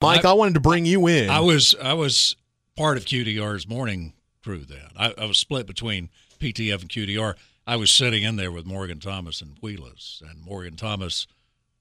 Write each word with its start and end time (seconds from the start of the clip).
Mike, 0.00 0.24
I, 0.24 0.30
I, 0.30 0.32
wanted 0.32 0.54
to 0.54 0.60
bring 0.60 0.86
you 0.86 1.06
in. 1.06 1.28
I 1.28 1.40
was 1.40 1.74
I 1.80 1.92
was 1.92 2.36
part 2.76 2.96
of 2.96 3.04
QDR's 3.04 3.68
morning 3.68 4.14
crew 4.42 4.60
then. 4.60 4.88
I, 4.96 5.14
I 5.18 5.26
was 5.26 5.38
split 5.38 5.66
between 5.66 6.08
PTF 6.38 6.80
and 6.80 6.88
QDR. 6.88 7.34
I 7.66 7.76
was 7.76 7.90
sitting 7.90 8.22
in 8.22 8.36
there 8.36 8.50
with 8.50 8.66
Morgan 8.66 8.98
Thomas 8.98 9.40
and 9.40 9.56
Wheelers, 9.60 10.22
and 10.28 10.42
Morgan 10.44 10.76
Thomas 10.76 11.26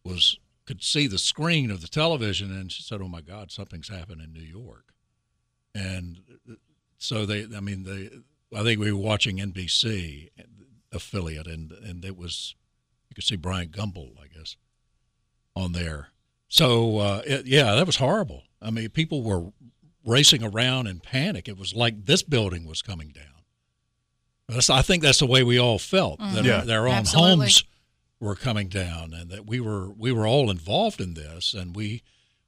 was 0.04 0.38
could 0.66 0.84
see 0.84 1.08
the 1.08 1.18
screen 1.18 1.72
of 1.72 1.82
the 1.82 1.88
television, 1.88 2.52
and 2.52 2.72
she 2.72 2.84
said, 2.84 3.02
"Oh 3.02 3.08
my 3.08 3.22
God, 3.22 3.52
something's 3.52 3.90
happened 3.90 4.22
in 4.22 4.34
New 4.34 4.40
York." 4.40 4.94
And 5.74 6.22
so 6.98 7.26
they, 7.26 7.48
I 7.56 7.60
mean, 7.60 7.84
they, 7.84 8.10
I 8.58 8.64
think 8.64 8.80
we 8.80 8.92
were 8.92 9.00
watching 9.00 9.38
NBC 9.38 10.30
affiliate, 10.92 11.48
and 11.48 11.72
and 11.72 12.04
it 12.04 12.18
was 12.18 12.56
you 13.10 13.16
could 13.16 13.24
see 13.24 13.36
Bryant 13.36 13.72
Gumbel, 13.72 14.12
I 14.22 14.28
guess, 14.28 14.58
on 15.56 15.72
there. 15.72 16.10
So 16.50 16.98
uh, 16.98 17.22
it, 17.26 17.46
yeah, 17.46 17.76
that 17.76 17.86
was 17.86 17.98
horrible. 17.98 18.44
I 18.62 18.72
mean, 18.72 18.90
people 18.90 19.24
were 19.24 19.52
racing 20.04 20.44
around 20.44 20.88
in 20.88 21.00
panic. 21.00 21.48
It 21.48 21.58
was 21.58 21.74
like 21.74 22.06
this 22.06 22.24
building 22.24 22.66
was 22.66 22.82
coming 22.82 23.10
down. 23.10 23.26
That's, 24.48 24.70
I 24.70 24.82
think 24.82 25.04
that's 25.04 25.20
the 25.20 25.28
way 25.28 25.44
we 25.44 25.60
all 25.60 25.78
felt 25.78 26.20
mm-hmm. 26.20 26.36
that 26.36 26.46
yeah. 26.46 26.62
their 26.62 26.88
own 26.88 26.96
Absolutely. 26.96 27.30
homes 27.30 27.64
were 28.20 28.36
coming 28.36 28.68
down, 28.68 29.14
and 29.14 29.30
that 29.30 29.46
we 29.46 29.60
were 29.60 29.90
we 29.92 30.12
were 30.12 30.28
all 30.28 30.50
involved 30.50 31.00
in 31.00 31.14
this. 31.14 31.54
And 31.54 31.76
we 31.76 32.02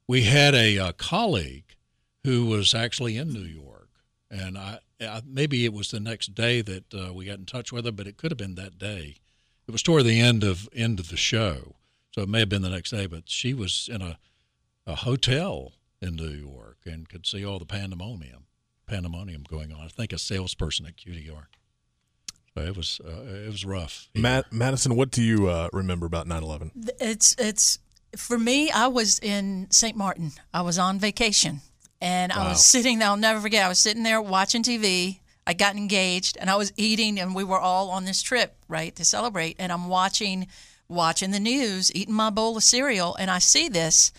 we 0.07 0.23
had 0.23 0.55
a, 0.55 0.77
a 0.77 0.93
colleague 0.93 1.75
who 2.23 2.47
was 2.47 2.73
actually 2.73 3.17
in 3.17 3.31
New 3.31 3.41
York, 3.41 3.89
and 4.31 4.57
I, 4.57 4.79
I 4.99 5.21
maybe 5.25 5.63
it 5.63 5.73
was 5.73 5.91
the 5.91 5.99
next 5.99 6.33
day 6.33 6.61
that 6.61 6.93
uh, 6.93 7.13
we 7.13 7.25
got 7.25 7.37
in 7.37 7.45
touch 7.45 7.71
with 7.71 7.85
her, 7.85 7.91
but 7.91 8.07
it 8.07 8.17
could 8.17 8.31
have 8.31 8.37
been 8.37 8.55
that 8.55 8.79
day. 8.79 9.17
It 9.67 9.71
was 9.71 9.83
toward 9.83 10.05
the 10.05 10.19
end 10.19 10.43
of 10.43 10.67
end 10.73 10.99
of 10.99 11.09
the 11.09 11.17
show, 11.17 11.75
so 12.11 12.21
it 12.21 12.29
may 12.29 12.39
have 12.39 12.49
been 12.49 12.61
the 12.61 12.69
next 12.69 12.91
day. 12.91 13.05
But 13.05 13.29
she 13.29 13.53
was 13.53 13.89
in 13.91 14.01
a 14.01 14.17
a 14.85 14.95
hotel 14.95 15.73
in 16.01 16.15
New 16.15 16.29
York 16.29 16.77
and 16.85 17.07
could 17.07 17.25
see 17.25 17.45
all 17.45 17.59
the 17.59 17.65
pandemonium 17.65 18.45
pandemonium 18.87 19.43
going 19.47 19.71
on. 19.71 19.81
I 19.81 19.87
think 19.87 20.11
a 20.11 20.17
salesperson 20.17 20.85
at 20.85 20.97
QDR. 20.97 21.45
So 22.53 22.61
it 22.61 22.75
was 22.75 22.99
uh, 23.05 23.45
it 23.45 23.47
was 23.47 23.63
rough. 23.63 24.09
Matt 24.13 24.51
Madison, 24.51 24.95
what 24.95 25.09
do 25.11 25.23
you 25.23 25.47
uh, 25.47 25.69
remember 25.71 26.05
about 26.05 26.27
9/11? 26.27 26.89
It's 26.99 27.33
it's 27.39 27.79
for 28.17 28.37
me. 28.37 28.69
I 28.69 28.87
was 28.87 29.19
in 29.19 29.67
St. 29.71 29.95
Martin. 29.95 30.31
I 30.53 30.61
was 30.61 30.77
on 30.77 30.99
vacation, 30.99 31.61
and 32.01 32.33
wow. 32.35 32.43
I 32.43 32.49
was 32.49 32.65
sitting 32.65 32.99
there. 32.99 33.07
I'll 33.07 33.17
never 33.17 33.39
forget. 33.39 33.65
I 33.65 33.69
was 33.69 33.79
sitting 33.79 34.03
there 34.03 34.21
watching 34.21 34.63
TV. 34.63 35.19
I 35.47 35.53
got 35.53 35.75
engaged, 35.75 36.37
and 36.39 36.49
I 36.49 36.55
was 36.57 36.73
eating, 36.75 37.19
and 37.19 37.33
we 37.33 37.45
were 37.45 37.59
all 37.59 37.89
on 37.89 38.03
this 38.03 38.21
trip, 38.21 38.55
right, 38.67 38.93
to 38.97 39.05
celebrate. 39.05 39.55
And 39.57 39.71
I'm 39.71 39.87
watching 39.87 40.47
watching 40.91 41.31
the 41.31 41.39
news, 41.39 41.93
eating 41.95 42.13
my 42.13 42.29
bowl 42.29 42.57
of 42.57 42.63
cereal, 42.63 43.15
and 43.15 43.31
I 43.31 43.39
see 43.39 43.69
this 43.69 44.11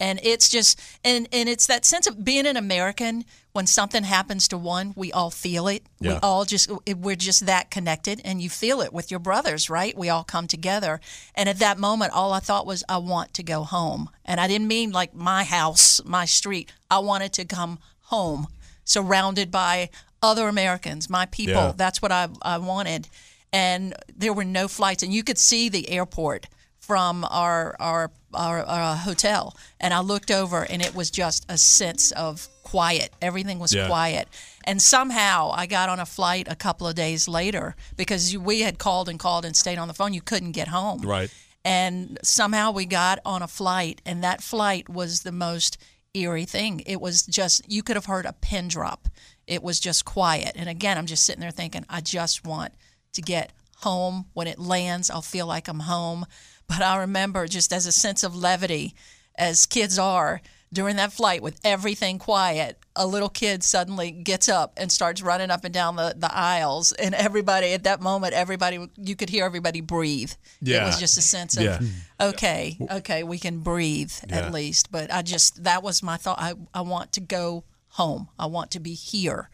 and 0.00 0.18
it's 0.22 0.48
just 0.48 0.80
and 1.04 1.28
and 1.32 1.48
it's 1.48 1.66
that 1.66 1.84
sense 1.84 2.06
of 2.06 2.24
being 2.24 2.46
an 2.46 2.56
American 2.56 3.24
when 3.52 3.66
something 3.66 4.04
happens 4.04 4.48
to 4.48 4.56
one 4.56 4.94
we 4.96 5.12
all 5.12 5.30
feel 5.30 5.68
it. 5.68 5.82
Yeah. 6.00 6.14
we 6.14 6.18
all 6.22 6.44
just 6.44 6.70
we're 6.96 7.16
just 7.16 7.46
that 7.46 7.70
connected 7.70 8.20
and 8.24 8.40
you 8.40 8.48
feel 8.48 8.80
it 8.80 8.92
with 8.92 9.10
your 9.10 9.20
brothers 9.20 9.68
right? 9.68 9.96
We 9.96 10.08
all 10.08 10.24
come 10.24 10.46
together. 10.46 11.00
And 11.34 11.48
at 11.48 11.58
that 11.58 11.78
moment 11.78 12.12
all 12.12 12.32
I 12.32 12.40
thought 12.40 12.66
was 12.66 12.82
I 12.88 12.96
want 12.96 13.34
to 13.34 13.42
go 13.42 13.62
home. 13.62 14.08
And 14.24 14.40
I 14.40 14.48
didn't 14.48 14.68
mean 14.68 14.90
like 14.90 15.14
my 15.14 15.44
house 15.44 16.00
my 16.04 16.24
street. 16.24 16.72
I 16.90 16.98
wanted 16.98 17.32
to 17.34 17.44
come 17.44 17.78
home 18.04 18.48
surrounded 18.84 19.50
by 19.50 19.90
other 20.22 20.48
Americans 20.48 21.10
my 21.10 21.26
people. 21.26 21.54
Yeah. 21.54 21.72
that's 21.76 22.00
what 22.00 22.10
I 22.10 22.28
I 22.42 22.58
wanted 22.58 23.08
and 23.52 23.94
there 24.14 24.32
were 24.32 24.44
no 24.44 24.68
flights 24.68 25.02
and 25.02 25.12
you 25.12 25.24
could 25.24 25.38
see 25.38 25.68
the 25.68 25.90
airport 25.90 26.46
from 26.90 27.24
our, 27.30 27.76
our 27.78 28.10
our, 28.34 28.64
our, 28.64 28.96
hotel, 28.96 29.56
and 29.80 29.92
I 29.92 30.00
looked 30.00 30.30
over, 30.30 30.64
and 30.64 30.82
it 30.82 30.94
was 30.94 31.10
just 31.10 31.46
a 31.48 31.58
sense 31.58 32.12
of 32.12 32.48
quiet. 32.62 33.12
Everything 33.20 33.58
was 33.58 33.74
yeah. 33.74 33.86
quiet, 33.86 34.28
and 34.64 34.80
somehow 34.80 35.52
I 35.54 35.66
got 35.66 35.88
on 35.88 36.00
a 36.00 36.06
flight 36.06 36.46
a 36.48 36.56
couple 36.56 36.86
of 36.86 36.94
days 36.94 37.28
later 37.28 37.74
because 37.96 38.36
we 38.36 38.60
had 38.60 38.78
called 38.78 39.08
and 39.08 39.18
called 39.18 39.44
and 39.44 39.56
stayed 39.56 39.78
on 39.78 39.88
the 39.88 39.94
phone. 39.94 40.14
You 40.14 40.20
couldn't 40.20 40.52
get 40.52 40.68
home, 40.68 41.02
right? 41.02 41.32
And 41.64 42.18
somehow 42.22 42.70
we 42.70 42.86
got 42.86 43.18
on 43.24 43.42
a 43.42 43.48
flight, 43.48 44.00
and 44.06 44.24
that 44.24 44.42
flight 44.42 44.88
was 44.88 45.22
the 45.22 45.32
most 45.32 45.76
eerie 46.14 46.44
thing. 46.44 46.80
It 46.86 47.00
was 47.00 47.22
just 47.22 47.70
you 47.70 47.82
could 47.82 47.96
have 47.96 48.06
heard 48.06 48.26
a 48.26 48.32
pin 48.32 48.68
drop. 48.68 49.08
It 49.46 49.62
was 49.62 49.80
just 49.80 50.04
quiet, 50.04 50.52
and 50.56 50.68
again, 50.68 50.98
I'm 50.98 51.06
just 51.06 51.24
sitting 51.24 51.40
there 51.40 51.50
thinking, 51.50 51.84
I 51.88 52.00
just 52.00 52.44
want 52.44 52.72
to 53.12 53.22
get 53.22 53.52
home. 53.78 54.26
When 54.32 54.46
it 54.46 54.58
lands, 54.58 55.10
I'll 55.10 55.22
feel 55.22 55.46
like 55.46 55.68
I'm 55.68 55.80
home. 55.80 56.26
But 56.66 56.82
I 56.82 56.98
remember 56.98 57.46
just 57.46 57.72
as 57.72 57.86
a 57.86 57.92
sense 57.92 58.22
of 58.22 58.36
levity, 58.36 58.94
as 59.36 59.66
kids 59.66 59.98
are, 59.98 60.40
during 60.72 60.96
that 60.96 61.12
flight 61.12 61.42
with 61.42 61.58
everything 61.64 62.18
quiet, 62.18 62.78
a 62.94 63.06
little 63.06 63.28
kid 63.28 63.64
suddenly 63.64 64.12
gets 64.12 64.48
up 64.48 64.74
and 64.76 64.92
starts 64.92 65.20
running 65.20 65.50
up 65.50 65.64
and 65.64 65.74
down 65.74 65.96
the, 65.96 66.14
the 66.16 66.32
aisles. 66.32 66.92
And 66.92 67.14
everybody, 67.14 67.72
at 67.72 67.84
that 67.84 68.00
moment, 68.00 68.34
everybody, 68.34 68.88
you 68.96 69.16
could 69.16 69.30
hear 69.30 69.44
everybody 69.44 69.80
breathe. 69.80 70.32
Yeah. 70.60 70.84
It 70.84 70.86
was 70.86 71.00
just 71.00 71.18
a 71.18 71.22
sense 71.22 71.56
of, 71.56 71.64
yeah. 71.64 71.78
Hmm. 71.78 71.86
okay, 72.20 72.78
okay, 72.88 73.24
we 73.24 73.38
can 73.38 73.60
breathe 73.60 74.12
yeah. 74.28 74.36
at 74.36 74.52
least. 74.52 74.92
But 74.92 75.12
I 75.12 75.22
just, 75.22 75.64
that 75.64 75.82
was 75.82 76.02
my 76.04 76.16
thought. 76.16 76.38
I, 76.38 76.54
I 76.72 76.82
want 76.82 77.12
to 77.12 77.20
go 77.20 77.64
home. 77.88 78.28
I 78.38 78.46
want 78.46 78.70
to 78.72 78.80
be 78.80 78.94
here. 78.94 79.50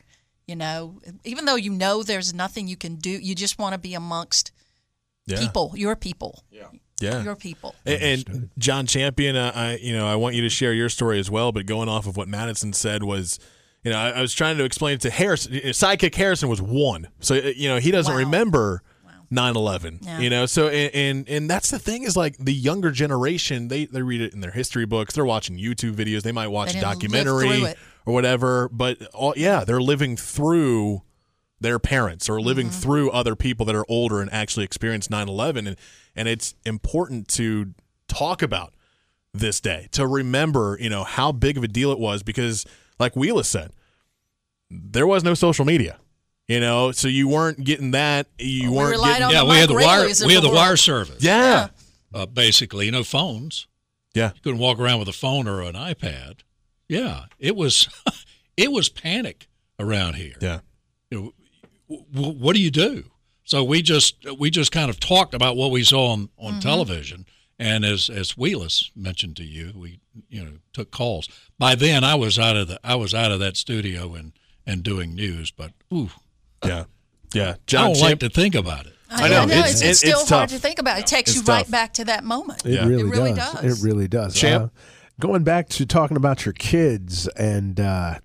You 0.47 0.57
know, 0.57 1.01
even 1.25 1.45
though 1.45 1.57
you 1.57 1.73
know 1.73 2.03
there's 2.03 2.33
nothing 2.33 2.69
you 2.69 2.77
can 2.77 2.97
do, 2.97 3.11
you 3.11 3.35
just 3.35 3.59
want 3.59 3.73
to 3.73 3.79
be 3.79 3.95
amongst 3.95 4.53
yeah. 5.27 5.41
people, 5.41 5.73
your 5.75 5.97
people. 5.97 6.45
Yeah 6.51 6.69
yeah. 7.01 7.23
your 7.23 7.37
people. 7.37 7.75
And, 7.85 8.29
and 8.29 8.51
John 8.59 8.87
Champion, 8.87 9.37
uh, 9.37 9.53
I 9.55 9.77
you 9.77 9.97
know 9.97 10.07
I 10.07 10.17
want 10.17 10.35
you 10.35 10.43
to 10.43 10.49
share 10.49 10.73
your 10.73 10.89
story 10.89 11.19
as 11.19 11.31
well. 11.31 11.53
But 11.53 11.67
going 11.67 11.89
off 11.89 12.07
of 12.07 12.17
what 12.17 12.29
Madison 12.29 12.73
said 12.73 13.03
was, 13.03 13.39
you 13.83 13.91
know, 13.91 13.99
I, 13.99 14.11
I 14.11 14.21
was 14.21 14.33
trying 14.33 14.59
to 14.59 14.65
explain 14.65 14.99
to 14.99 15.11
Harrison. 15.11 15.53
Sidekick 15.53 16.15
Harrison 16.15 16.49
was 16.49 16.63
one, 16.63 17.09
so 17.21 17.37
uh, 17.37 17.53
you 17.55 17.69
know 17.69 17.79
he 17.79 17.91
doesn't 17.91 18.13
wow. 18.13 18.21
remember. 18.21 18.83
9/11 19.33 20.07
yeah. 20.07 20.21
you 20.21 20.31
know 20.31 20.47
so 20.47 20.69
and, 20.69 20.95
and, 20.95 21.29
and 21.29 21.51
that's 21.51 21.73
the 21.73 21.81
thing 21.81 22.05
is 22.05 22.17
like 22.17 22.37
the 22.39 22.53
younger 22.53 22.93
generation 22.93 23.67
they 23.67 23.85
they 23.85 24.01
read 24.01 24.21
it 24.21 24.33
in 24.33 24.41
their 24.41 24.53
history 24.53 24.87
books 24.87 25.17
they're 25.17 25.25
watching 25.25 25.59
YouTube 25.59 25.95
videos 25.95 26.23
they 26.23 26.31
might 26.31 26.47
watch 26.47 26.75
they 26.75 26.79
a 26.79 26.81
documentary 26.83 27.75
or 28.07 28.15
whatever 28.15 28.69
but 28.71 29.03
all, 29.09 29.35
yeah 29.37 29.65
they're 29.65 29.81
living 29.81 30.17
through 30.17 31.03
their 31.61 31.79
parents 31.79 32.29
or 32.29 32.41
living 32.41 32.69
mm-hmm. 32.69 32.81
through 32.81 33.11
other 33.11 33.37
people 33.37 33.67
that 33.67 33.75
are 33.75 33.85
older 33.89 34.21
and 34.21 34.33
actually 34.33 34.65
experienced 34.65 35.11
9/11 35.11 35.59
and 35.59 35.77
and 36.15 36.29
it's 36.29 36.55
important 36.65 37.29
to 37.29 37.75
talk 38.09 38.41
about 38.41 38.73
this 39.35 39.61
day 39.61 39.89
to 39.93 40.07
remember 40.07 40.79
you 40.81 40.89
know 40.89 41.05
how 41.05 41.33
big 41.33 41.59
of 41.59 41.65
a 41.65 41.69
deal 41.69 41.93
it 41.93 41.99
was 41.99 42.23
because 42.23 42.65
like 42.99 43.15
Wheeler 43.15 43.43
said 43.43 43.73
there 44.71 45.07
was 45.07 45.23
no 45.23 45.35
social 45.35 45.65
media 45.65 45.99
you 46.49 46.61
know 46.61 46.93
so 46.93 47.09
you 47.09 47.29
weren't 47.29 47.63
getting 47.65 47.91
that. 47.91 48.29
You 48.39 48.73
well, 48.73 48.91
weren't 48.91 49.03
getting 49.03 49.31
yeah 49.31 49.43
we 49.43 49.57
had 49.57 49.69
the 49.69 49.75
wire 49.75 50.09
we 50.27 50.35
had 50.35 50.45
the 50.45 50.51
wire 50.51 50.77
service. 50.77 51.23
Yeah, 51.23 51.69
yeah. 52.15 52.21
Uh, 52.21 52.27
basically 52.27 52.91
no 52.91 53.03
phones. 53.03 53.67
Yeah. 54.15 54.33
You 54.35 54.41
couldn't 54.43 54.61
walk 54.61 54.79
around 54.79 55.01
with 55.01 55.09
a 55.09 55.13
phone 55.13 55.47
or 55.49 55.61
an 55.63 55.75
iPad 55.75 56.41
yeah 56.89 57.25
it 57.39 57.57
was 57.57 57.89
it 58.57 58.71
was 58.71 58.89
panic 58.89 59.49
around 59.79 60.15
here 60.15 60.35
yeah 60.41 60.61
you 61.11 61.19
know 61.89 61.99
w- 62.13 62.39
what 62.39 62.55
do 62.55 62.63
you 62.63 62.71
do 62.71 63.05
so 63.47 63.63
we 63.63 63.81
just 63.81 64.27
we 64.39 64.51
just 64.51 64.73
kind 64.73 64.91
of 64.91 64.99
talked 64.99 65.33
about 65.33 65.57
what 65.57 65.71
we 65.71 65.85
saw 65.85 66.13
on, 66.13 66.29
on 66.37 66.55
mm-hmm. 66.55 66.59
television, 66.59 67.27
and 67.61 67.85
as 67.85 68.11
as 68.11 68.33
Wheelis 68.33 68.91
mentioned 68.97 69.37
to 69.37 69.45
you, 69.45 69.73
we 69.75 70.01
you 70.29 70.45
know 70.45 70.53
took 70.73 70.91
calls. 70.91 71.29
By 71.57 71.77
then, 71.77 72.03
I 72.03 72.17
was 72.17 72.41
out 72.41 72.57
of 72.57 72.67
the 72.67 72.81
I 72.83 72.97
was 72.97 73.15
out 73.15 73.31
of 73.31 73.39
that 73.39 73.57
studio 73.57 74.15
and 74.15 74.33
and 74.67 74.83
doing 74.83 75.15
news. 75.15 75.53
But 75.53 75.71
ooh, 75.95 76.11
yeah, 76.65 76.85
yeah. 77.33 77.55
John 77.69 77.83
I 77.83 77.87
don't 77.87 77.95
Champ- 77.95 78.11
like 78.11 78.19
to 78.19 78.31
think 78.31 78.57
about 78.57 78.87
it. 78.87 78.95
I 79.09 79.29
know, 79.29 79.43
I 79.43 79.45
know. 79.45 79.59
It's, 79.59 79.75
it's, 79.75 79.83
it's, 79.83 79.99
still 80.01 80.21
it's 80.23 80.29
hard 80.29 80.49
to 80.49 80.59
think 80.59 80.81
about. 80.81 80.99
It 80.99 81.07
takes 81.07 81.31
it's 81.31 81.39
you 81.39 81.45
tough. 81.45 81.55
right 81.55 81.71
back 81.71 81.93
to 81.95 82.07
that 82.07 82.25
moment. 82.25 82.67
It, 82.67 82.73
yeah. 82.73 82.87
really, 82.89 83.03
it 83.03 83.07
really 83.07 83.33
does. 83.33 83.53
does. 83.53 83.81
It 83.81 83.87
really 83.87 84.09
does. 84.09 84.35
Champ. 84.35 84.65
Uh, 84.65 84.69
going 85.21 85.45
back 85.45 85.69
to 85.71 85.87
talking 85.87 86.17
about 86.17 86.45
your 86.45 86.53
kids 86.53 87.27
and 87.29 87.81
uh, 87.81 88.19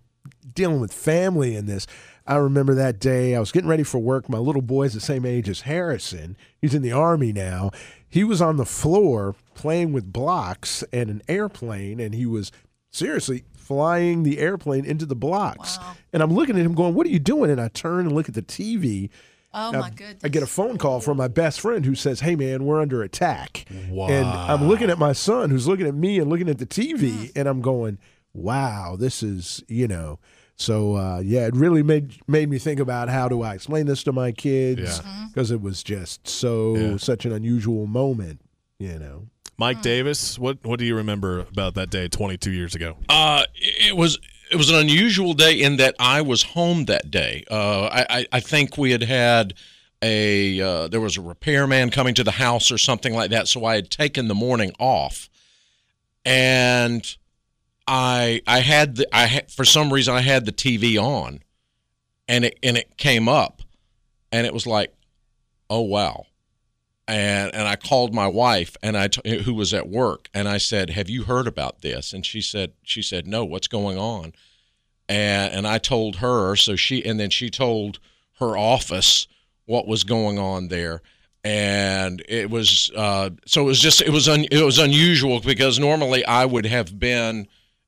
dealing 0.54 0.80
with 0.80 0.94
family 0.94 1.56
in 1.56 1.66
this. 1.66 1.88
I 2.28 2.36
remember 2.36 2.76
that 2.76 3.00
day. 3.00 3.36
I 3.36 3.40
was 3.40 3.52
getting 3.52 3.70
ready 3.70 3.84
for 3.84 4.00
work. 4.00 4.30
My 4.30 4.38
little 4.38 4.62
boy's 4.62 4.94
the 4.94 5.00
same 5.00 5.26
age 5.26 5.50
as 5.50 5.62
Harrison. 5.62 6.38
He's 6.60 6.74
in 6.74 6.82
the 6.82 6.92
Army 6.92 7.34
now. 7.34 7.72
He 8.08 8.24
was 8.24 8.42
on 8.42 8.58
the 8.58 8.66
floor 8.66 9.36
playing 9.56 9.92
with 9.94 10.14
blocks 10.14 10.84
and 10.94 11.10
an 11.10 11.22
airplane, 11.28 12.00
and 12.00 12.14
he 12.14 12.26
was 12.26 12.52
seriously 12.92 13.44
flying 13.54 14.24
the 14.24 14.38
airplane 14.38 14.86
into 14.86 15.06
the 15.06 15.16
blocks. 15.16 15.78
Wow. 15.78 15.96
And 16.14 16.22
I'm 16.22 16.34
looking 16.34 16.60
at 16.60 16.66
him 16.66 16.76
going, 16.76 16.94
What 16.94 17.08
are 17.08 17.12
you 17.12 17.20
doing? 17.20 17.50
And 17.50 17.60
I 17.60 17.70
turn 17.70 18.06
and 18.06 18.12
look 18.12 18.30
at 18.30 18.36
the 18.36 18.42
TV. 18.42 19.10
Oh, 19.54 19.72
my 19.74 19.90
goodness. 19.90 20.24
I 20.24 20.30
get 20.30 20.44
a 20.44 20.48
phone 20.48 20.78
call 20.78 21.02
from 21.02 21.18
my 21.18 21.28
best 21.28 21.60
friend 21.60 21.86
who 21.86 21.96
says, 21.96 22.22
Hey, 22.22 22.36
man, 22.36 22.66
we're 22.66 22.82
under 22.82 23.04
attack. 23.04 23.66
Wow. 23.90 24.08
And 24.08 24.28
I'm 24.28 24.68
looking 24.68 24.90
at 24.90 24.98
my 24.98 25.14
son 25.14 25.50
who's 25.50 25.68
looking 25.68 25.88
at 25.88 25.96
me 25.96 26.20
and 26.20 26.30
looking 26.30 26.50
at 26.50 26.58
the 26.58 26.66
TV, 26.66 27.12
mm. 27.12 27.32
and 27.36 27.48
I'm 27.48 27.62
going, 27.62 27.98
Wow, 28.34 28.96
this 28.98 29.22
is, 29.24 29.64
you 29.68 29.88
know. 29.88 30.20
So 30.62 30.96
uh, 30.96 31.20
yeah, 31.20 31.48
it 31.48 31.56
really 31.56 31.82
made 31.82 32.20
made 32.28 32.48
me 32.48 32.60
think 32.60 32.80
about 32.80 33.10
how 33.10 33.28
do 33.28 33.42
I 33.42 33.56
explain 33.56 33.88
this 33.88 34.04
to 34.04 34.12
my 34.12 34.32
kids 34.32 35.00
because 35.00 35.02
yeah. 35.04 35.42
mm-hmm. 35.42 35.54
it 35.56 35.62
was 35.62 35.82
just 35.82 36.28
so 36.28 36.76
yeah. 36.76 36.98
such 36.98 37.26
an 37.26 37.32
unusual 37.32 37.88
moment, 37.88 38.42
you 38.78 39.00
know. 39.00 39.28
Mike 39.58 39.82
Davis, 39.82 40.38
what 40.38 40.60
what 40.64 40.78
do 40.80 40.86
you 40.86 40.96
remember 40.96 41.40
about 41.40 41.74
that 41.76 41.90
day 41.90 42.08
22 42.08 42.52
years 42.52 42.76
ago? 42.76 42.96
Uh, 43.10 43.44
it 43.56 43.98
was 43.98 44.20
it 44.52 44.58
was 44.58 44.70
an 44.70 44.76
unusual 44.76 45.34
day 45.34 45.54
in 45.54 45.78
that 45.78 45.96
I 45.98 46.22
was 46.22 46.44
home 46.44 46.86
that 46.86 47.10
day. 47.10 47.46
Uh, 47.50 47.88
I, 48.10 48.26
I 48.32 48.40
think 48.42 48.78
we 48.78 48.92
had 48.92 49.02
had 49.02 49.54
a 50.02 50.60
uh, 50.60 50.88
there 50.90 51.00
was 51.00 51.18
a 51.18 51.22
repairman 51.22 51.90
coming 51.90 52.14
to 52.16 52.24
the 52.24 52.32
house 52.32 52.72
or 52.72 52.78
something 52.78 53.14
like 53.14 53.30
that, 53.32 53.48
so 53.48 53.64
I 53.66 53.76
had 53.76 53.90
taken 53.90 54.28
the 54.28 54.36
morning 54.36 54.74
off, 54.80 55.30
and 56.26 57.16
I 57.88 58.42
I 58.46 58.60
had 58.60 58.98
the 58.98 59.16
I 59.16 59.28
had, 59.28 59.52
for 59.52 59.64
some 59.64 59.94
reason 59.94 60.16
I 60.16 60.22
had 60.22 60.46
the 60.46 60.52
TV 60.52 61.02
on, 61.02 61.42
and 62.28 62.46
it 62.46 62.60
and 62.62 62.78
it 62.78 62.98
came 62.98 63.30
up, 63.30 63.62
and 64.32 64.46
it 64.46 64.54
was 64.54 64.68
like, 64.68 64.94
oh 65.70 65.82
wow, 65.82 66.26
and 67.08 67.54
and 67.54 67.68
I 67.68 67.76
called 67.76 68.14
my 68.14 68.28
wife 68.28 68.76
and 68.82 68.98
I 68.98 69.08
t- 69.08 69.40
who 69.42 69.54
was 69.54 69.74
at 69.74 69.90
work 69.90 70.30
and 70.34 70.48
I 70.48 70.58
said, 70.58 70.92
"Have 70.92 71.10
you 71.10 71.24
heard 71.24 71.48
about 71.48 71.82
this?" 71.82 72.14
And 72.14 72.26
she 72.26 72.42
said 72.42 72.74
she 72.84 73.02
said, 73.02 73.28
"No, 73.28 73.44
what's 73.44 73.68
going 73.68 73.98
on?" 73.98 74.34
And 75.10 75.54
and 75.54 75.68
I 75.68 75.78
told 75.78 76.18
her, 76.18 76.56
so 76.56 76.76
she 76.76 77.04
and 77.06 77.20
then 77.20 77.30
she 77.30 77.50
told 77.50 78.00
her 78.40 78.58
office 78.58 79.28
what 79.66 79.88
was 79.88 80.04
going 80.04 80.40
on 80.40 80.70
there. 80.70 81.02
And 81.44 82.24
it 82.30 82.50
was 82.50 82.92
uh, 82.96 83.32
so 83.46 83.62
it 83.62 83.66
was 83.66 83.80
just 83.80 84.02
it 84.02 84.12
was 84.12 84.30
un, 84.30 84.46
it 84.52 84.64
was 84.64 84.78
unusual 84.78 85.40
because 85.40 85.80
normally 85.80 86.24
I 86.26 86.46
would 86.46 86.66
have 86.66 87.00
been 87.00 87.48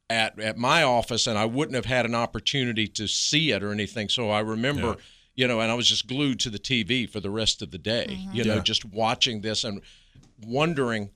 at 0.09 0.39
at 0.39 0.57
my 0.57 0.83
office 0.83 1.27
and 1.27 1.38
I 1.38 1.45
wouldn't 1.45 1.75
have 1.75 1.86
had 1.86 2.06
an 2.06 2.16
opportunity 2.16 2.88
to 2.89 3.07
see 3.07 3.51
it 3.51 3.63
or 3.63 3.71
anything. 3.71 4.09
So 4.09 4.31
I 4.31 4.39
remember 4.39 4.88
Yeah. 4.88 4.95
You 5.35 5.47
know, 5.47 5.59
and 5.59 5.71
I 5.71 5.75
was 5.75 5.88
just 5.88 6.07
glued 6.07 6.39
to 6.41 6.50
the 6.50 6.59
TV 6.59 7.09
for 7.09 7.19
the 7.19 7.30
rest 7.30 7.62
of 7.62 7.71
the 7.71 7.77
day, 7.77 8.07
mm-hmm. 8.09 8.35
you 8.35 8.44
know, 8.44 8.56
Yeah. 8.56 8.62
just 8.62 8.85
watching 8.85 9.41
this 9.41 9.63
and 9.63 9.81
wondering 10.45 11.12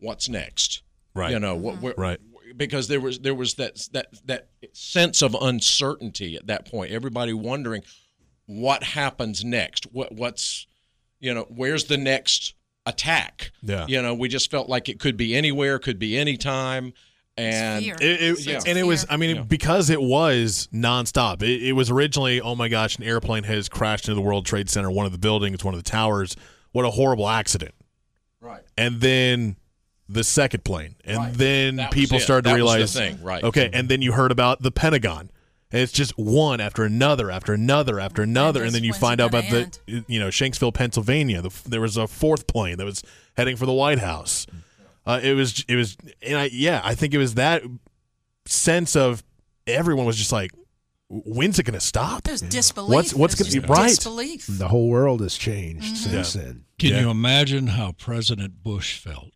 what's 0.00 0.28
next. 0.28 0.82
Right. 1.14 1.30
You 1.30 1.38
know, 1.38 1.54
what, 1.56 1.74
mm-hmm. 1.76 1.84
where, 1.84 1.94
Right. 1.96 2.20
because 2.56 2.88
there 2.88 3.00
was 3.00 3.18
there 3.20 3.34
was 3.34 3.54
that 3.54 3.76
that 3.92 4.06
that 4.26 4.48
sense 4.72 5.22
of 5.22 5.36
uncertainty 5.40 6.36
at 6.36 6.46
that 6.46 6.70
point. 6.70 6.92
Everybody 6.92 7.32
wondering 7.32 7.82
what 8.46 8.82
happens 8.82 9.44
next. 9.44 9.84
What 9.92 10.12
what's 10.12 10.66
you 11.20 11.34
know, 11.34 11.46
where's 11.50 11.84
the 11.84 11.98
next 11.98 12.54
attack? 12.86 13.50
Yeah. 13.62 13.86
You 13.88 14.00
know, 14.00 14.14
we 14.14 14.28
just 14.28 14.50
felt 14.50 14.68
like 14.68 14.88
it 14.88 15.00
could 15.00 15.16
be 15.16 15.34
anywhere, 15.34 15.78
could 15.78 15.98
be 15.98 16.16
anytime. 16.16 16.92
And 17.38 17.84
fear. 17.84 17.96
It, 18.00 18.22
it, 18.22 18.46
Yeah. 18.46 18.60
And 18.66 18.78
it 18.78 18.84
was, 18.86 19.06
I 19.08 19.16
mean, 19.16 19.36
Yeah. 19.36 19.42
because 19.42 19.90
it 19.90 20.00
was 20.00 20.68
nonstop. 20.72 21.42
It, 21.42 21.62
it 21.62 21.72
was 21.72 21.90
originally, 21.90 22.40
oh 22.40 22.54
my 22.54 22.68
gosh, 22.68 22.96
an 22.96 23.04
airplane 23.04 23.44
has 23.44 23.68
crashed 23.68 24.06
into 24.08 24.14
the 24.16 24.20
World 24.22 24.44
Trade 24.46 24.68
Center, 24.68 24.90
one 24.90 25.06
of 25.06 25.12
the 25.12 25.18
buildings, 25.18 25.64
one 25.64 25.74
of 25.74 25.82
the 25.82 25.88
towers. 25.88 26.36
What 26.72 26.84
a 26.84 26.90
horrible 26.90 27.28
accident. 27.28 27.74
right. 28.40 28.62
And 28.76 29.00
then 29.00 29.56
the 30.08 30.24
second 30.24 30.64
plane. 30.64 30.94
And 31.04 31.18
Right. 31.18 31.34
then 31.34 31.76
That 31.76 31.90
people 31.90 32.18
started 32.20 32.42
to 32.48 32.54
That 32.56 32.62
was 32.62 32.70
the 32.72 32.76
realize, 32.76 32.94
thing, 32.94 33.22
right. 33.22 33.44
okay, 33.44 33.66
mm-hmm. 33.66 33.74
and 33.76 33.88
then 33.88 34.00
you 34.02 34.12
heard 34.12 34.30
about 34.32 34.62
the 34.62 34.70
Pentagon. 34.70 35.30
And 35.70 35.82
it's 35.82 35.92
just 35.92 36.16
one 36.16 36.60
after 36.62 36.84
another 36.84 37.30
after 37.30 37.52
another 37.52 38.00
after 38.00 38.22
another, 38.22 38.60
and 38.60 38.68
this- 38.68 38.74
then 38.74 38.84
you 38.84 38.94
find 38.94 39.20
out 39.20 39.28
about 39.28 39.44
gonna 39.50 39.70
the, 39.86 40.04
you 40.08 40.18
know, 40.18 40.28
Shanksville, 40.28 40.72
Pennsylvania. 40.72 41.42
The, 41.42 41.50
there 41.68 41.82
was 41.82 41.98
a 41.98 42.06
fourth 42.06 42.46
plane 42.46 42.78
that 42.78 42.86
was 42.86 43.02
heading 43.36 43.56
for 43.56 43.66
the 43.66 43.72
White 43.74 43.98
House. 43.98 44.46
Uh, 45.08 45.20
it 45.22 45.32
was, 45.32 45.64
it 45.66 45.74
was, 45.74 45.96
and 46.22 46.36
I, 46.38 46.50
yeah, 46.52 46.80
I 46.84 46.94
think 46.94 47.14
it 47.14 47.18
was 47.18 47.34
that 47.34 47.62
sense 48.44 48.94
of 48.94 49.24
everyone 49.66 50.04
was 50.06 50.16
just 50.18 50.32
like, 50.32 50.52
when's 51.08 51.58
it 51.58 51.62
going 51.62 51.72
to 51.72 51.80
stop? 51.80 52.24
There's 52.24 52.42
disbelief. 52.42 52.92
What's- 52.94 53.14
what's 53.14 53.34
gonna- 53.34 53.50
be 53.50 53.60
right. 53.66 53.88
Disbelief. 53.88 54.46
The 54.46 54.68
whole 54.68 54.88
world 54.88 55.22
has 55.22 55.36
changed 55.36 55.96
since 55.96 56.34
then. 56.34 56.64
Can 56.78 56.90
Yeah. 56.90 57.00
you 57.00 57.10
imagine 57.10 57.68
how 57.68 57.92
President 57.92 58.62
Bush 58.62 58.98
felt 58.98 59.32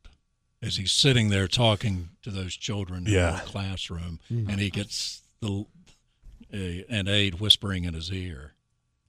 as 0.61 0.77
he's 0.77 0.93
sitting 0.93 1.31
there 1.31 1.49
talking 1.49 2.11
to 2.23 2.31
those 2.31 2.55
children 2.55 3.07
in 3.07 3.15
the 3.15 3.43
classroom, 3.47 4.21
and 4.29 4.61
he 4.61 4.69
gets 4.71 5.23
the 5.41 5.65
a, 6.53 6.85
an 6.91 7.09
aide 7.09 7.41
whispering 7.41 7.85
in 7.85 7.95
his 7.95 8.13
ear 8.13 8.53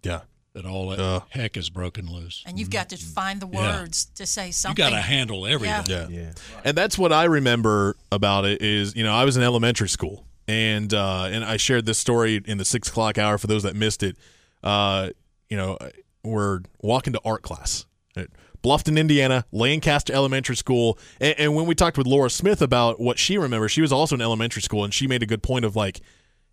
Yeah. 0.02 0.22
That 0.54 0.66
all 0.66 0.90
that 0.90 1.00
Uh. 1.00 1.22
heck 1.30 1.58
is 1.58 1.70
broken 1.70 2.06
loose. 2.12 2.44
and 2.46 2.60
you've 2.60 2.70
got 2.70 2.90
to 2.90 2.98
find 2.98 3.42
the 3.42 3.48
Yeah. 3.48 3.80
words 3.82 4.06
to 4.16 4.26
say 4.26 4.52
something. 4.52 4.84
You 4.84 4.84
something. 4.84 4.84
got 4.84 4.90
to 4.92 5.02
handle 5.02 5.48
everything. 5.48 5.84
Yeah. 5.90 6.08
Yeah. 6.10 6.32
And 6.64 6.78
that's 6.78 6.98
what 6.98 7.12
I 7.12 7.24
remember 7.26 7.96
about 8.12 8.46
it 8.46 8.62
is, 8.62 8.96
you 8.96 9.04
know, 9.04 9.14
I 9.14 9.26
was 9.26 9.36
in 9.36 9.44
elementary 9.44 9.90
school 9.90 10.26
and 10.48 10.94
uh, 10.94 11.24
and 11.32 11.44
I 11.44 11.58
shared 11.58 11.86
this 11.86 11.98
story 11.98 12.42
in 12.46 12.58
the 12.60 12.66
six 12.66 12.88
o'clock 12.88 13.18
hour 13.18 13.38
for 13.38 13.48
those 13.48 13.64
that 13.64 13.76
missed 13.76 14.04
it. 14.04 14.16
Uh, 14.64 15.10
you 15.50 15.58
know, 15.58 15.78
we're 16.24 16.62
walking 16.82 17.14
to 17.14 17.22
art 17.26 17.42
class 17.42 17.86
at 18.16 18.28
Bluffton, 18.64 18.98
Indiana, 18.98 19.46
Lancaster 19.52 20.14
Elementary 20.14 20.56
School. 20.56 20.98
And, 21.20 21.36
and 21.40 21.56
when 21.56 21.66
we 21.66 21.74
talked 21.76 21.98
with 21.98 22.08
Laura 22.08 22.30
Smith 22.30 22.62
about 22.62 23.00
what 23.00 23.18
she 23.20 23.38
remembers, 23.38 23.72
she 23.72 23.82
was 23.82 23.92
also 23.92 24.16
in 24.16 24.22
elementary 24.22 24.62
school 24.62 24.84
and 24.84 24.94
she 24.94 25.08
made 25.08 25.24
a 25.24 25.26
good 25.26 25.42
point 25.44 25.66
of 25.66 25.76
like, 25.76 26.00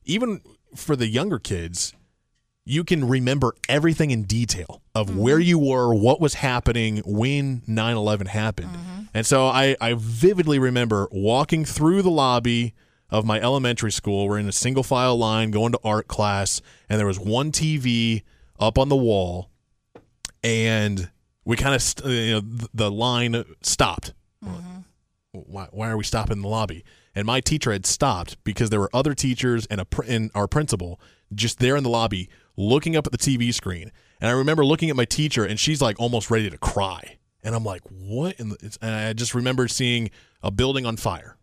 even 0.07 0.41
for 0.75 0.97
the 0.97 1.07
younger 1.07 1.39
kids, 1.39 1.93
you 2.65 2.85
can 2.85 3.09
remember 3.09 3.55
everything 3.69 4.11
in 4.11 4.25
detail 4.25 4.83
of 4.95 5.09
mm-hmm. 5.09 5.19
where 5.19 5.39
you 5.39 5.59
were, 5.59 5.95
what 5.95 6.21
was 6.21 6.35
happening 6.35 7.03
when 7.05 7.63
9 7.67 7.97
11 7.97 8.27
happened. 8.29 8.71
Mm-hmm. 8.71 9.03
And 9.15 9.27
so 9.27 9.47
I, 9.47 9.77
I 9.81 9.95
vividly 9.97 10.59
remember 10.59 11.09
walking 11.11 11.65
through 11.65 12.03
the 12.03 12.11
lobby 12.11 12.75
of 13.11 13.25
my 13.25 13.41
elementary 13.41 13.91
school. 13.91 14.29
We're 14.29 14.39
in 14.39 14.49
a 14.49 14.53
single 14.53 14.83
file 14.83 15.17
line 15.17 15.51
going 15.51 15.73
to 15.73 15.81
art 15.83 16.07
class, 16.07 16.61
and 16.89 16.99
there 16.99 17.07
was 17.07 17.19
one 17.19 17.51
TV 17.51 18.23
up 18.59 18.79
on 18.79 18.89
the 18.89 18.97
wall, 18.97 19.51
and 20.45 21.11
we 21.45 21.57
kind 21.57 21.75
of, 21.75 21.83
st- 21.83 22.07
uh, 22.07 22.11
you 22.11 22.33
know, 22.33 22.41
th- 22.41 22.71
the 22.73 22.91
line 22.91 23.45
stopped. 23.63 24.13
Mm-hmm. 24.45 24.81
Why, 25.33 25.69
why 25.71 25.91
are 25.91 25.97
we 25.97 26.05
stopping 26.05 26.39
in 26.39 26.43
the 26.43 26.49
lobby? 26.49 26.85
And 27.15 27.27
my 27.27 27.41
teacher 27.41 27.73
had 27.73 27.87
stopped 27.87 28.43
because 28.45 28.71
there 28.71 28.81
were 28.81 28.91
other 28.95 29.15
teachers 29.15 29.67
and 29.67 29.81
a 29.81 29.85
pr- 29.85 30.05
and 30.07 30.31
our 30.35 30.47
principal 30.47 31.01
just 31.35 31.59
there 31.59 31.77
in 31.77 31.83
the 31.83 31.91
lobby 31.91 32.29
looking 32.61 32.97
up 32.97 33.07
at 33.07 33.13
the 33.13 33.19
TV 33.19 33.53
screen. 33.53 33.91
And 34.21 34.29
I 34.29 34.33
remember 34.33 34.65
looking 34.65 34.91
at 34.91 34.97
my 34.97 35.05
teacher, 35.07 35.45
and 35.45 35.59
she's 35.59 35.81
like 35.81 35.99
almost 35.99 36.31
ready 36.31 36.51
to 36.51 36.59
cry. 36.59 37.19
And 37.43 37.55
I'm 37.55 37.65
like, 37.65 37.83
what? 37.89 38.39
In 38.39 38.51
the, 38.51 38.79
and 38.83 38.95
I 38.95 39.13
just 39.15 39.35
remember 39.35 39.67
seeing 39.67 40.11
a 40.43 40.51
building 40.51 40.85
on 40.85 40.97
fire. 40.97 41.37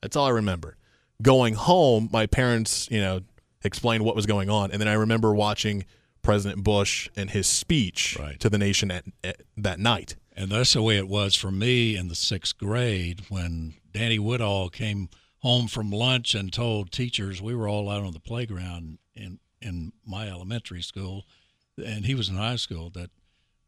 That's 0.00 0.14
all 0.16 0.26
I 0.26 0.30
remember. 0.30 0.76
Going 1.20 1.54
home, 1.54 2.08
my 2.12 2.26
parents, 2.26 2.88
you 2.90 3.00
know, 3.00 3.20
explained 3.64 4.04
what 4.04 4.14
was 4.14 4.26
going 4.26 4.48
on, 4.48 4.70
and 4.70 4.80
then 4.80 4.86
I 4.88 4.92
remember 4.92 5.34
watching 5.34 5.84
President 6.22 6.62
Bush 6.62 7.08
and 7.16 7.30
his 7.30 7.46
speech 7.46 8.16
Right. 8.18 8.38
to 8.40 8.48
the 8.48 8.58
nation 8.58 8.90
at, 8.90 9.04
at 9.24 9.42
that 9.56 9.80
night. 9.80 10.16
And 10.36 10.50
that's 10.50 10.74
the 10.74 10.82
way 10.82 10.96
it 10.98 11.08
was 11.08 11.34
for 11.34 11.50
me 11.50 11.96
in 11.96 12.08
the 12.08 12.14
sixth 12.14 12.58
grade 12.58 13.22
when 13.30 13.74
Danny 13.92 14.18
Woodall 14.18 14.68
came 14.68 15.08
home 15.38 15.66
from 15.66 15.90
lunch 15.90 16.34
and 16.34 16.52
told 16.52 16.92
teachers 16.92 17.40
we 17.40 17.54
were 17.54 17.68
all 17.68 17.88
out 17.88 18.04
on 18.04 18.12
the 18.12 18.20
playground 18.20 18.98
in 19.14 19.38
in 19.62 19.92
my 20.06 20.28
elementary 20.28 20.82
school, 20.82 21.24
and 21.84 22.04
he 22.06 22.14
was 22.14 22.28
in 22.28 22.36
high 22.36 22.56
school 22.56 22.90
that 22.90 23.10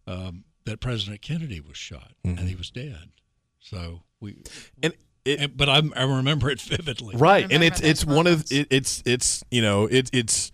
um, 0.07 0.45
that 0.65 0.81
President 0.81 1.23
Kennedy 1.23 1.61
was 1.61 1.77
shot 1.77 2.13
and 2.25 2.41
he 2.41 2.55
was 2.55 2.71
dead. 2.71 3.09
So 3.61 4.03
we, 4.21 4.37
And 4.83 4.93
it, 5.25 5.41
and, 5.41 5.57
but 5.57 5.69
I, 5.69 5.83
I 5.97 6.03
remember 6.05 6.49
it 6.51 6.61
vividly. 6.63 7.17
right 7.17 7.43
and 7.45 7.51
remember 7.53 7.67
it's 7.67 7.81
those 7.81 7.91
it's 7.91 8.05
one 8.05 8.27
of 8.27 8.45
it, 8.51 8.67
it's 8.71 9.03
it's 9.05 9.43
you 9.51 9.61
know 9.63 9.87
it, 9.87 10.09
it's 10.13 10.53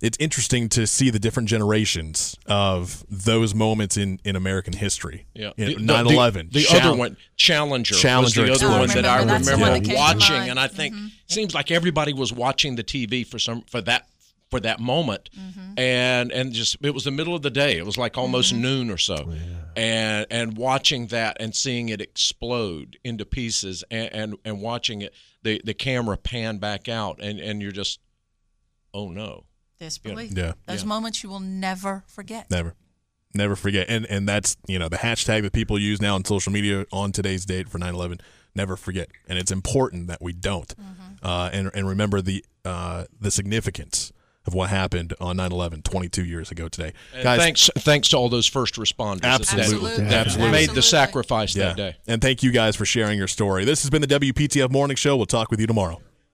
it's 0.00 0.16
interesting 0.18 0.68
to 0.70 0.84
see 0.88 1.10
the 1.10 1.20
different 1.20 1.48
generations 1.48 2.36
of 2.46 3.04
those 3.08 3.54
moments 3.54 3.96
in 3.96 4.18
in 4.24 4.34
American 4.34 4.72
history. 4.72 5.26
Yeah, 5.34 5.52
You 5.56 5.66
The- 5.66 5.74
the- 5.74 5.80
9/11. 5.92 6.52
The, 6.52 6.62
Chal- 6.62 6.88
other 6.88 6.96
one, 6.98 7.16
Challenger, 7.36 7.94
Challenger 7.94 8.42
was 8.48 8.60
the 8.60 8.66
other 8.66 8.78
one 8.80 8.88
that 8.88 9.04
I 9.04 9.18
remember. 9.20 9.32
That's 9.34 9.46
the 9.46 9.52
remember 9.52 9.70
one 9.72 9.82
that 9.82 9.86
came 9.88 9.94
to 9.96 10.00
watching, 10.00 10.36
mind. 10.38 10.50
and 10.50 10.58
I 10.60 10.66
think 10.66 10.94
Mm-hmm. 10.96 11.06
seems 11.28 11.54
like 11.54 11.70
everybody 11.70 12.12
was 12.12 12.32
watching 12.32 12.74
the 12.74 12.82
TV 12.84 13.24
for 13.24 13.38
some 13.38 13.62
for 13.62 13.80
that 13.82 14.08
for 14.52 14.60
that 14.60 14.78
moment, 14.80 15.30
Mm-hmm. 15.36 15.78
and 15.78 16.30
and 16.32 16.52
just 16.52 16.76
it 16.82 16.92
was 16.94 17.04
the 17.04 17.10
middle 17.10 17.34
of 17.34 17.42
the 17.42 17.50
day. 17.50 17.76
It 17.78 17.86
was 17.86 17.96
like 17.98 18.16
almost 18.18 18.52
noon 18.54 18.90
or 18.90 18.98
so, 18.98 19.32
and 19.74 20.26
and 20.30 20.56
watching 20.56 21.06
that 21.08 21.38
and 21.40 21.54
seeing 21.56 21.88
it 21.88 22.00
explode 22.00 22.98
into 23.02 23.24
pieces, 23.24 23.82
and 23.90 24.08
and, 24.14 24.36
and 24.44 24.60
watching 24.60 25.00
it 25.00 25.12
the 25.42 25.60
the 25.64 25.74
camera 25.74 26.16
pan 26.16 26.58
back 26.58 26.88
out, 26.88 27.18
and 27.22 27.40
and 27.40 27.60
you're 27.62 27.72
just, 27.72 27.98
oh 28.94 29.08
no. 29.08 29.44
Disbelief. 29.80 30.32
Yeah. 30.36 30.52
Those 30.66 30.82
Yeah. 30.82 30.88
moments 30.88 31.22
you 31.24 31.28
will 31.30 31.40
never 31.40 32.04
forget. 32.06 32.48
Never. 32.50 32.74
Never 33.34 33.56
forget. 33.56 33.86
And 33.88 34.06
and 34.06 34.28
that's, 34.28 34.56
you 34.68 34.78
know, 34.78 34.88
the 34.88 34.98
hashtag 34.98 35.42
that 35.42 35.52
people 35.52 35.78
use 35.78 36.00
now 36.02 36.14
on 36.14 36.24
social 36.24 36.52
media 36.52 36.84
on 36.92 37.10
today's 37.12 37.44
date 37.46 37.68
for 37.68 37.78
9/11, 37.78 38.20
never 38.54 38.76
forget. 38.76 39.08
And 39.26 39.38
it's 39.40 39.50
important 39.50 40.06
that 40.08 40.20
we 40.22 40.32
don't. 40.34 40.72
Uh, 41.22 41.48
and 41.52 41.70
and 41.74 41.88
remember 41.88 42.20
the 42.20 42.44
uh, 42.64 43.06
the 43.20 43.30
significance 43.30 44.12
of 44.46 44.54
what 44.54 44.70
happened 44.70 45.14
on 45.20 45.36
9/11 45.36 45.84
22 45.84 46.24
years 46.24 46.50
ago 46.50 46.68
today. 46.68 46.92
And 47.14 47.22
Guys, 47.22 47.38
thanks 47.38 47.70
thanks 47.78 48.08
to 48.10 48.16
all 48.16 48.28
those 48.28 48.46
first 48.46 48.74
responders 48.74 49.22
Absolutely. 49.22 49.90
that, 49.96 50.08
that 50.08 50.26
Absolutely. 50.26 50.52
made 50.52 50.70
the 50.70 50.82
sacrifice 50.82 51.54
yeah. 51.54 51.68
that 51.68 51.76
day. 51.76 51.96
And 52.06 52.20
thank 52.20 52.42
you 52.42 52.50
guys 52.50 52.76
for 52.76 52.84
sharing 52.84 53.18
your 53.18 53.28
story. 53.28 53.64
This 53.64 53.82
has 53.82 53.90
been 53.90 54.02
the 54.02 54.08
WPTF 54.08 54.70
Morning 54.70 54.96
Show. 54.96 55.16
We'll 55.16 55.26
talk 55.26 55.50
with 55.50 55.60
you 55.60 55.66
tomorrow. 55.66 56.00